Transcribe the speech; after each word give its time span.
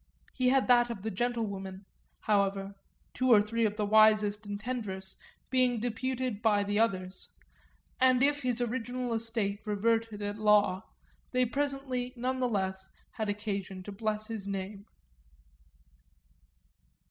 He 0.33 0.49
had 0.49 0.67
that 0.67 0.89
of 0.89 1.03
the 1.03 1.11
gentlewomen, 1.11 1.85
however, 2.21 2.73
two 3.13 3.31
or 3.31 3.39
three 3.39 3.67
of 3.67 3.77
the 3.77 3.85
wisest 3.85 4.47
and 4.47 4.59
tenderest 4.59 5.15
being 5.51 5.79
deputed 5.79 6.41
by 6.41 6.63
the 6.63 6.79
others; 6.79 7.29
and 7.99 8.23
if 8.23 8.41
his 8.41 8.61
original 8.61 9.13
estate 9.13 9.59
reverted 9.63 10.23
at 10.23 10.39
law 10.39 10.81
they 11.33 11.45
presently 11.45 12.13
none 12.15 12.39
the 12.39 12.49
less 12.49 12.89
had 13.11 13.29
occasion 13.29 13.83
to 13.83 13.91
bless 13.91 14.25
his 14.27 14.47
name. 14.47 14.87